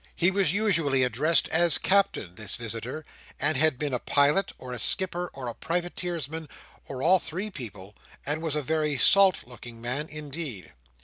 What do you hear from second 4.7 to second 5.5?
a skipper, or